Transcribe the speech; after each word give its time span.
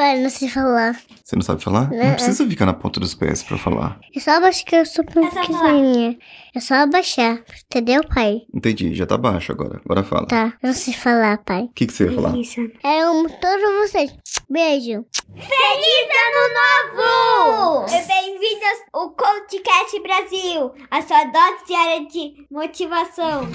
Pai, 0.00 0.18
não 0.18 0.30
sei 0.30 0.48
falar. 0.48 0.98
Você 1.22 1.36
não 1.36 1.42
sabe 1.42 1.62
falar? 1.62 1.90
Não 1.90 1.98
Não. 1.98 2.14
precisa 2.14 2.48
ficar 2.48 2.64
na 2.64 2.72
ponta 2.72 2.98
dos 2.98 3.14
pés 3.14 3.42
pra 3.42 3.58
falar. 3.58 4.00
É 4.16 4.18
só 4.18 4.30
abaixar 4.30 4.64
que 4.64 4.74
eu 4.76 4.86
sou 4.86 5.04
É 5.04 5.30
só 5.30 5.40
pequenininha. 5.42 6.18
É 6.54 6.58
só 6.60 6.74
abaixar. 6.76 7.44
Entendeu, 7.66 8.02
pai? 8.08 8.40
Entendi, 8.54 8.94
já 8.94 9.04
tá 9.04 9.18
baixo 9.18 9.52
agora. 9.52 9.78
Agora 9.84 10.02
fala. 10.02 10.26
Tá. 10.26 10.54
Não 10.62 10.72
sei 10.72 10.94
falar, 10.94 11.36
pai. 11.44 11.64
O 11.64 11.68
que, 11.74 11.86
que 11.86 11.92
você 11.92 12.04
ia 12.06 12.14
falar? 12.14 12.34
Isso. 12.34 12.60
Eu 12.82 13.08
amo 13.10 13.28
todos 13.28 13.90
vocês. 13.90 14.10
Beijo. 14.48 15.04
Feliz 15.34 16.08
Ano 16.24 16.96
Novo! 16.96 17.86
E 17.94 18.06
bem-vindos 18.06 18.78
ao 18.94 19.10
Coachcast 19.10 20.00
Brasil, 20.02 20.72
a 20.90 21.02
sua 21.02 21.24
dose 21.24 21.66
diária 21.66 22.06
de 22.06 22.46
motivação. 22.50 23.46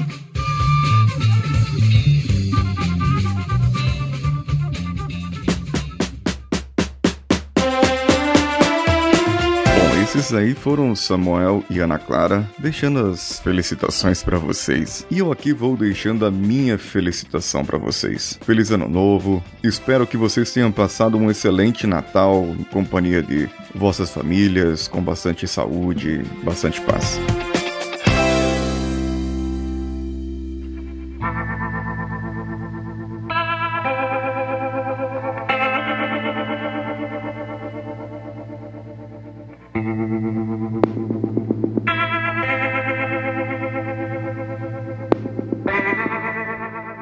Esses 10.26 10.34
aí 10.34 10.56
foram 10.56 10.96
Samuel 10.96 11.64
e 11.70 11.80
Ana 11.80 12.00
Clara, 12.00 12.50
deixando 12.58 13.12
as 13.12 13.40
felicitações 13.40 14.24
pra 14.24 14.40
vocês. 14.40 15.06
E 15.12 15.20
eu 15.20 15.32
aqui 15.32 15.54
vou 15.54 15.78
deixando 15.78 16.26
a 16.26 16.32
minha 16.32 16.80
felicitação 16.80 17.64
pra 17.64 17.78
vocês. 17.78 18.40
Feliz 18.42 18.72
Ano 18.72 18.90
Novo. 18.90 19.44
Espero 19.64 20.08
que 20.08 20.18
vocês 20.18 20.52
tenham 20.52 20.72
passado 20.72 21.16
um 21.16 21.30
excelente 21.30 21.86
Natal 21.86 22.44
em 22.58 22.64
companhia 22.64 23.22
de 23.22 23.48
vossas 23.76 24.10
famílias, 24.10 24.88
com 24.88 25.00
bastante 25.00 25.48
saúde, 25.48 26.24
bastante 26.44 26.82
paz. 26.82 27.20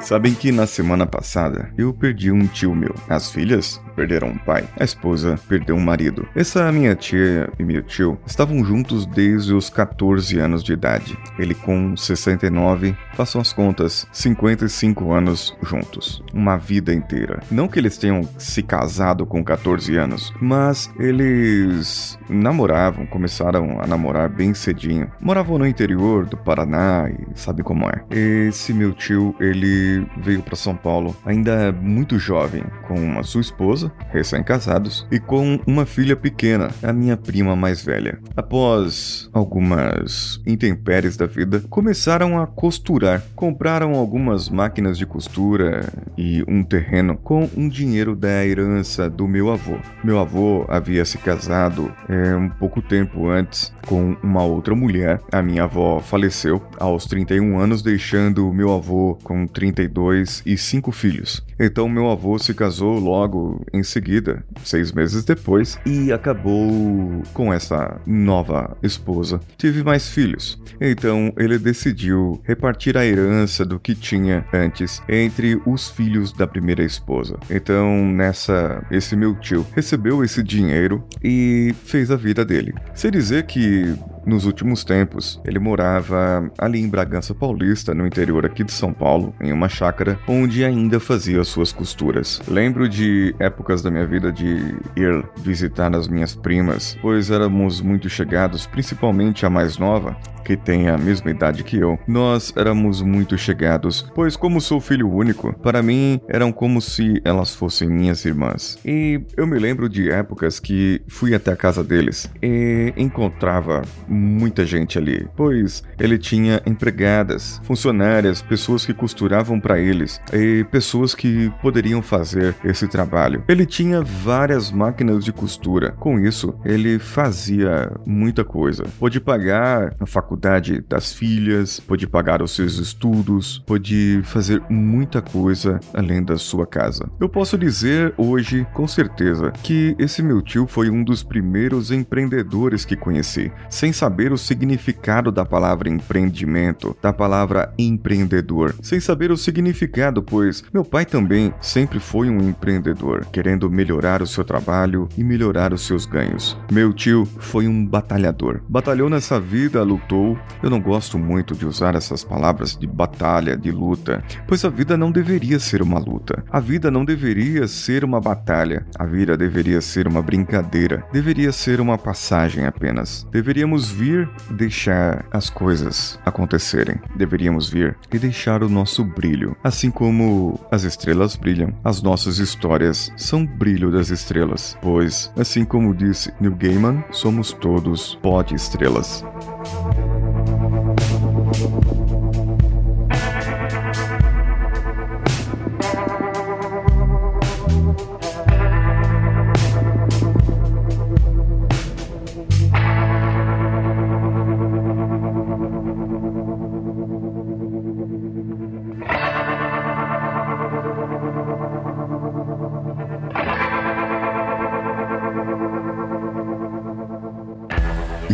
Sabem 0.04 0.34
que 0.34 0.52
na 0.52 0.66
semana 0.66 1.06
passada 1.06 1.72
eu 1.78 1.90
perdi 1.90 2.30
um 2.30 2.46
tio 2.46 2.74
meu. 2.74 2.94
As 3.08 3.30
filhas 3.30 3.80
perderam 3.94 4.28
um 4.28 4.38
pai. 4.38 4.64
A 4.78 4.84
esposa 4.84 5.38
perdeu 5.48 5.76
um 5.76 5.80
marido. 5.80 6.26
Essa 6.34 6.70
minha 6.72 6.94
tia 6.94 7.50
e 7.58 7.62
meu 7.62 7.82
tio 7.82 8.18
estavam 8.26 8.64
juntos 8.64 9.06
desde 9.06 9.52
os 9.52 9.70
14 9.70 10.38
anos 10.38 10.62
de 10.62 10.72
idade. 10.72 11.16
Ele 11.38 11.54
com 11.54 11.96
69, 11.96 12.96
façam 13.14 13.40
as 13.40 13.52
contas, 13.52 14.06
55 14.12 15.12
anos 15.12 15.56
juntos. 15.62 16.22
Uma 16.32 16.56
vida 16.56 16.92
inteira. 16.92 17.40
Não 17.50 17.68
que 17.68 17.78
eles 17.78 17.98
tenham 17.98 18.28
se 18.38 18.62
casado 18.62 19.26
com 19.26 19.42
14 19.42 19.96
anos, 19.96 20.32
mas 20.40 20.90
eles 20.98 22.18
namoravam, 22.28 23.06
começaram 23.06 23.80
a 23.80 23.86
namorar 23.86 24.28
bem 24.28 24.54
cedinho. 24.54 25.10
Moravam 25.20 25.58
no 25.58 25.66
interior 25.66 26.26
do 26.26 26.36
Paraná 26.36 27.10
e 27.10 27.38
sabe 27.38 27.62
como 27.62 27.88
é. 27.88 28.04
Esse 28.10 28.72
meu 28.72 28.92
tio, 28.92 29.34
ele 29.40 30.06
veio 30.18 30.42
para 30.42 30.56
São 30.56 30.74
Paulo 30.74 31.14
ainda 31.24 31.72
muito 31.72 32.18
jovem, 32.18 32.64
com 32.86 33.18
a 33.18 33.22
sua 33.22 33.40
esposa, 33.40 33.83
recém-casados, 34.10 35.06
e 35.10 35.18
com 35.18 35.58
uma 35.66 35.86
filha 35.86 36.16
pequena, 36.16 36.70
a 36.82 36.92
minha 36.92 37.16
prima 37.16 37.56
mais 37.56 37.82
velha. 37.82 38.18
Após 38.36 39.28
algumas 39.32 40.40
intempéries 40.46 41.16
da 41.16 41.26
vida, 41.26 41.62
começaram 41.68 42.40
a 42.40 42.46
costurar. 42.46 43.22
Compraram 43.34 43.94
algumas 43.94 44.48
máquinas 44.48 44.96
de 44.96 45.06
costura 45.06 45.88
e 46.16 46.44
um 46.48 46.62
terreno 46.62 47.16
com 47.16 47.48
um 47.56 47.68
dinheiro 47.68 48.14
da 48.14 48.44
herança 48.44 49.08
do 49.08 49.26
meu 49.26 49.50
avô. 49.50 49.76
Meu 50.02 50.18
avô 50.18 50.64
havia 50.68 51.04
se 51.04 51.18
casado 51.18 51.92
é, 52.08 52.34
um 52.36 52.48
pouco 52.48 52.80
tempo 52.80 53.28
antes 53.28 53.72
com 53.86 54.16
uma 54.22 54.42
outra 54.42 54.74
mulher. 54.74 55.20
A 55.32 55.42
minha 55.42 55.64
avó 55.64 56.00
faleceu 56.00 56.62
aos 56.78 57.06
31 57.06 57.58
anos, 57.58 57.82
deixando 57.82 58.52
meu 58.52 58.72
avô 58.72 59.18
com 59.22 59.46
32 59.46 60.42
e 60.44 60.56
cinco 60.56 60.92
filhos. 60.92 61.44
Então 61.58 61.88
meu 61.88 62.10
avô 62.10 62.38
se 62.38 62.54
casou 62.54 62.98
logo 62.98 63.64
em 63.74 63.82
seguida, 63.82 64.44
seis 64.64 64.92
meses 64.92 65.24
depois, 65.24 65.78
e 65.84 66.12
acabou 66.12 67.22
com 67.32 67.52
essa 67.52 68.00
nova 68.06 68.76
esposa. 68.82 69.40
Tive 69.58 69.82
mais 69.82 70.08
filhos. 70.08 70.60
Então 70.80 71.32
ele 71.36 71.58
decidiu 71.58 72.40
repartir 72.44 72.96
a 72.96 73.04
herança 73.04 73.64
do 73.64 73.78
que 73.78 73.94
tinha 73.94 74.44
antes 74.52 75.02
entre 75.08 75.60
os 75.66 75.90
filhos 75.90 76.32
da 76.32 76.46
primeira 76.46 76.84
esposa. 76.84 77.38
Então 77.50 78.04
nessa, 78.06 78.84
esse 78.90 79.16
meu 79.16 79.34
tio 79.34 79.66
recebeu 79.74 80.22
esse 80.24 80.42
dinheiro 80.42 81.04
e 81.22 81.74
fez 81.84 82.10
a 82.10 82.16
vida 82.16 82.44
dele. 82.44 82.74
Sei 82.94 83.10
dizer 83.10 83.44
que 83.44 83.94
nos 84.26 84.46
últimos 84.46 84.84
tempos, 84.84 85.40
ele 85.44 85.58
morava 85.58 86.50
ali 86.58 86.80
em 86.80 86.88
Bragança 86.88 87.34
Paulista, 87.34 87.94
no 87.94 88.06
interior 88.06 88.44
aqui 88.46 88.64
de 88.64 88.72
São 88.72 88.92
Paulo, 88.92 89.34
em 89.40 89.52
uma 89.52 89.68
chácara 89.68 90.18
onde 90.26 90.64
ainda 90.64 90.98
fazia 91.00 91.42
suas 91.44 91.72
costuras. 91.72 92.40
Lembro 92.48 92.88
de 92.88 93.34
épocas 93.38 93.82
da 93.82 93.90
minha 93.90 94.06
vida 94.06 94.32
de 94.32 94.76
ir 94.96 95.24
visitar 95.36 95.94
as 95.94 96.08
minhas 96.08 96.34
primas, 96.34 96.96
pois 97.00 97.30
éramos 97.30 97.80
muito 97.80 98.08
chegados, 98.08 98.66
principalmente 98.66 99.46
a 99.46 99.50
mais 99.50 99.78
nova, 99.78 100.16
que 100.44 100.56
tem 100.56 100.88
a 100.88 100.98
mesma 100.98 101.30
idade 101.30 101.64
que 101.64 101.78
eu. 101.78 101.98
Nós 102.06 102.52
éramos 102.56 103.00
muito 103.02 103.36
chegados, 103.38 104.10
pois 104.14 104.36
como 104.36 104.60
sou 104.60 104.80
filho 104.80 105.10
único, 105.10 105.52
para 105.60 105.82
mim 105.82 106.20
eram 106.28 106.52
como 106.52 106.80
se 106.80 107.20
elas 107.24 107.54
fossem 107.54 107.88
minhas 107.88 108.24
irmãs. 108.24 108.78
E 108.84 109.20
eu 109.36 109.46
me 109.46 109.58
lembro 109.58 109.88
de 109.88 110.10
épocas 110.10 110.60
que 110.60 111.00
fui 111.08 111.34
até 111.34 111.52
a 111.52 111.56
casa 111.56 111.82
deles 111.82 112.30
e 112.42 112.92
encontrava 112.96 113.82
muita 114.14 114.64
gente 114.64 114.98
ali, 114.98 115.28
pois 115.36 115.82
ele 115.98 116.18
tinha 116.18 116.62
empregadas, 116.66 117.60
funcionárias, 117.64 118.40
pessoas 118.40 118.86
que 118.86 118.94
costuravam 118.94 119.60
para 119.60 119.78
eles 119.78 120.20
e 120.32 120.64
pessoas 120.70 121.14
que 121.14 121.52
poderiam 121.60 122.00
fazer 122.00 122.54
esse 122.64 122.86
trabalho. 122.86 123.42
Ele 123.48 123.66
tinha 123.66 124.02
várias 124.02 124.70
máquinas 124.70 125.24
de 125.24 125.32
costura. 125.32 125.92
Com 125.92 126.18
isso, 126.18 126.54
ele 126.64 126.98
fazia 126.98 127.92
muita 128.06 128.44
coisa. 128.44 128.84
Pôde 128.98 129.20
pagar 129.20 129.94
a 129.98 130.06
faculdade 130.06 130.84
das 130.88 131.12
filhas, 131.12 131.80
pôde 131.80 132.06
pagar 132.06 132.42
os 132.42 132.54
seus 132.54 132.78
estudos, 132.78 133.62
pôde 133.66 134.20
fazer 134.24 134.62
muita 134.68 135.20
coisa 135.20 135.80
além 135.92 136.22
da 136.22 136.36
sua 136.36 136.66
casa. 136.66 137.08
Eu 137.20 137.28
posso 137.28 137.58
dizer 137.58 138.14
hoje, 138.16 138.66
com 138.72 138.86
certeza, 138.86 139.50
que 139.62 139.94
esse 139.98 140.22
meu 140.22 140.40
tio 140.42 140.66
foi 140.66 140.90
um 140.90 141.02
dos 141.02 141.22
primeiros 141.22 141.90
empreendedores 141.90 142.84
que 142.84 142.96
conheci, 142.96 143.50
sem 143.68 143.92
saber 144.04 144.34
o 144.34 144.36
significado 144.36 145.32
da 145.32 145.46
palavra 145.46 145.88
empreendimento, 145.88 146.94
da 147.00 147.10
palavra 147.10 147.72
empreendedor, 147.78 148.74
sem 148.82 149.00
saber 149.00 149.30
o 149.30 149.36
significado, 149.36 150.22
pois 150.22 150.62
meu 150.74 150.84
pai 150.84 151.06
também 151.06 151.54
sempre 151.58 151.98
foi 151.98 152.28
um 152.28 152.46
empreendedor, 152.46 153.24
querendo 153.32 153.70
melhorar 153.70 154.20
o 154.20 154.26
seu 154.26 154.44
trabalho 154.44 155.08
e 155.16 155.24
melhorar 155.24 155.72
os 155.72 155.86
seus 155.86 156.04
ganhos. 156.04 156.54
Meu 156.70 156.92
tio 156.92 157.24
foi 157.38 157.66
um 157.66 157.86
batalhador. 157.86 158.60
Batalhou 158.68 159.08
nessa 159.08 159.40
vida, 159.40 159.82
lutou. 159.82 160.38
Eu 160.62 160.68
não 160.68 160.82
gosto 160.82 161.18
muito 161.18 161.54
de 161.54 161.64
usar 161.64 161.94
essas 161.94 162.22
palavras 162.22 162.76
de 162.76 162.86
batalha, 162.86 163.56
de 163.56 163.70
luta, 163.70 164.22
pois 164.46 164.62
a 164.66 164.68
vida 164.68 164.98
não 164.98 165.10
deveria 165.10 165.58
ser 165.58 165.80
uma 165.80 165.98
luta. 165.98 166.44
A 166.50 166.60
vida 166.60 166.90
não 166.90 167.06
deveria 167.06 167.66
ser 167.66 168.04
uma 168.04 168.20
batalha. 168.20 168.86
A 168.98 169.06
vida 169.06 169.34
deveria 169.34 169.80
ser 169.80 170.06
uma 170.06 170.20
brincadeira. 170.20 171.06
Deveria 171.10 171.52
ser 171.52 171.80
uma 171.80 171.96
passagem 171.96 172.66
apenas. 172.66 173.26
Deveríamos 173.32 173.93
vir 173.94 174.28
deixar 174.50 175.24
as 175.30 175.48
coisas 175.48 176.18
acontecerem. 176.24 176.96
Deveríamos 177.16 177.68
vir 177.68 177.96
e 178.12 178.18
deixar 178.18 178.62
o 178.62 178.68
nosso 178.68 179.04
brilho. 179.04 179.56
Assim 179.62 179.90
como 179.90 180.60
as 180.70 180.82
estrelas 180.82 181.36
brilham, 181.36 181.72
as 181.84 182.02
nossas 182.02 182.38
histórias 182.38 183.12
são 183.16 183.46
brilho 183.46 183.90
das 183.90 184.10
estrelas. 184.10 184.76
Pois, 184.82 185.30
assim 185.36 185.64
como 185.64 185.94
disse 185.94 186.32
Neil 186.40 186.54
Gaiman, 186.56 187.04
somos 187.12 187.52
todos 187.52 188.18
pó 188.20 188.42
de 188.42 188.54
estrelas. 188.54 189.24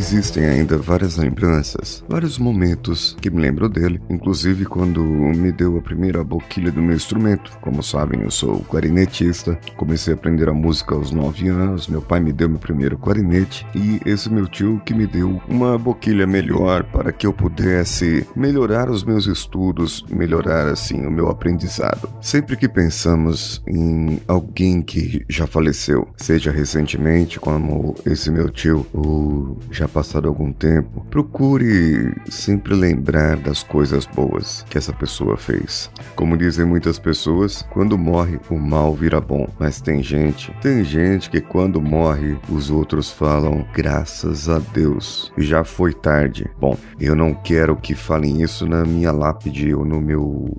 Existem 0.00 0.46
ainda 0.46 0.78
várias 0.78 1.18
lembranças, 1.18 2.02
vários 2.08 2.38
momentos 2.38 3.14
que 3.20 3.28
me 3.28 3.38
lembro 3.38 3.68
dele, 3.68 4.00
inclusive 4.08 4.64
quando 4.64 5.04
me 5.04 5.52
deu 5.52 5.76
a 5.76 5.82
primeira 5.82 6.24
boquilha 6.24 6.72
do 6.72 6.80
meu 6.80 6.96
instrumento. 6.96 7.52
Como 7.60 7.82
sabem, 7.82 8.22
eu 8.22 8.30
sou 8.30 8.60
clarinetista, 8.60 9.60
comecei 9.76 10.14
a 10.14 10.16
aprender 10.16 10.48
a 10.48 10.54
música 10.54 10.94
aos 10.94 11.10
9 11.10 11.48
anos, 11.48 11.86
meu 11.86 12.00
pai 12.00 12.18
me 12.18 12.32
deu 12.32 12.48
meu 12.48 12.58
primeiro 12.58 12.96
clarinete 12.96 13.66
e 13.74 14.00
esse 14.06 14.32
meu 14.32 14.48
tio 14.48 14.80
que 14.86 14.94
me 14.94 15.06
deu 15.06 15.38
uma 15.46 15.76
boquilha 15.76 16.26
melhor 16.26 16.82
para 16.84 17.12
que 17.12 17.26
eu 17.26 17.32
pudesse 17.34 18.26
melhorar 18.34 18.88
os 18.88 19.04
meus 19.04 19.26
estudos, 19.26 20.02
melhorar 20.08 20.66
assim 20.66 21.06
o 21.06 21.10
meu 21.10 21.28
aprendizado. 21.28 22.08
Sempre 22.22 22.56
que 22.56 22.70
pensamos 22.70 23.62
em 23.68 24.18
alguém 24.26 24.80
que 24.80 25.26
já 25.28 25.46
faleceu, 25.46 26.08
seja 26.16 26.50
recentemente 26.50 27.38
como 27.38 27.94
esse 28.06 28.30
meu 28.30 28.48
tio 28.48 28.86
ou 28.94 29.58
já 29.70 29.89
passado 29.90 30.28
algum 30.28 30.52
tempo, 30.52 31.04
procure 31.10 32.14
sempre 32.28 32.74
lembrar 32.74 33.36
das 33.36 33.62
coisas 33.62 34.06
boas 34.06 34.64
que 34.70 34.78
essa 34.78 34.92
pessoa 34.92 35.36
fez. 35.36 35.90
Como 36.14 36.36
dizem 36.36 36.64
muitas 36.64 36.98
pessoas, 36.98 37.62
quando 37.70 37.98
morre, 37.98 38.38
o 38.48 38.56
mal 38.56 38.94
vira 38.94 39.20
bom. 39.20 39.48
Mas 39.58 39.80
tem 39.80 40.02
gente, 40.02 40.52
tem 40.60 40.84
gente 40.84 41.28
que 41.28 41.40
quando 41.40 41.80
morre, 41.80 42.38
os 42.48 42.70
outros 42.70 43.10
falam 43.10 43.66
graças 43.74 44.48
a 44.48 44.58
Deus. 44.58 45.32
Já 45.36 45.64
foi 45.64 45.92
tarde. 45.92 46.50
Bom, 46.58 46.76
eu 46.98 47.14
não 47.14 47.34
quero 47.34 47.76
que 47.76 47.94
falem 47.94 48.42
isso 48.42 48.66
na 48.66 48.84
minha 48.84 49.12
lápide 49.12 49.74
ou 49.74 49.84
no 49.84 50.00
meu 50.00 50.50